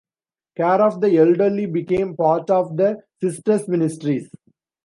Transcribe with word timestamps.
Care 0.57 0.81
of 0.81 0.99
the 0.99 1.15
elderly 1.19 1.67
became 1.67 2.15
part 2.15 2.49
of 2.49 2.75
the 2.75 3.03
sisters' 3.21 3.67
ministries. 3.67 4.31